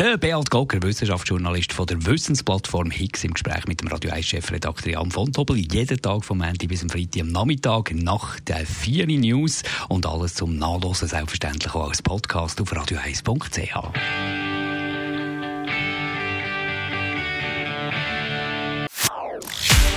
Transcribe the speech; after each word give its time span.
Der 0.00 0.16
Beat 0.16 0.48
Gogger, 0.48 0.82
Wissenschaftsjournalist 0.82 1.74
von 1.74 1.84
der 1.84 2.06
Wissensplattform 2.06 2.90
Higgs, 2.90 3.22
im 3.22 3.34
Gespräch 3.34 3.66
mit 3.66 3.82
dem 3.82 3.88
Radio 3.88 4.10
1-Chefredakteur 4.12 4.94
Jan 4.94 5.10
von 5.10 5.30
Tobel. 5.30 5.58
Jeden 5.58 6.00
Tag 6.00 6.24
vom 6.24 6.38
Montag 6.38 6.68
bis 6.68 6.82
am 6.82 6.88
Freitag 6.88 7.20
am 7.20 7.28
Nachmittag 7.28 7.92
nach 7.92 8.40
der 8.40 8.64
4 8.64 9.06
News 9.08 9.62
und 9.90 10.06
alles 10.06 10.36
zum 10.36 10.56
Nachlesen 10.56 11.06
selbstverständlich 11.06 11.74
auch 11.74 11.88
als 11.88 12.00
Podcast 12.00 12.62
auf 12.62 12.72
radio1.ch. 12.72 13.76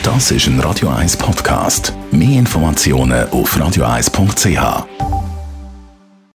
Das 0.04 0.32
ist 0.32 0.48
ein 0.48 0.60
Radio 0.60 0.90
1 0.90 1.16
Podcast. 1.16 1.94
Mehr 2.12 2.40
Informationen 2.40 3.30
auf 3.30 3.56
radio1.ch. 3.56 5.13